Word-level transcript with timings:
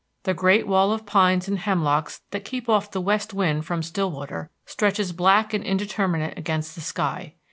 The 0.23 0.33
great 0.33 0.65
wall 0.65 0.91
of 0.91 1.05
pines 1.05 1.47
and 1.47 1.59
hemlocks 1.59 2.21
that 2.31 2.43
keep 2.43 2.67
off 2.67 2.89
the 2.89 2.99
west 2.99 3.35
wind 3.35 3.67
from 3.67 3.83
Stillwater 3.83 4.49
stretches 4.65 5.11
black 5.11 5.53
and 5.53 5.63
indeterminate 5.63 6.35
against 6.39 6.73
the 6.73 6.81
sky. 6.81 7.35